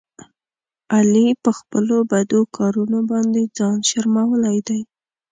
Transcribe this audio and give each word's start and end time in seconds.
علي 0.95 1.27
په 1.43 1.51
خپلو 1.59 1.95
بدو 2.11 2.41
کارونو 2.57 2.99
باندې 3.11 3.41
ځان 3.57 3.77
شرمولی 3.89 4.57
دی. 4.67 4.81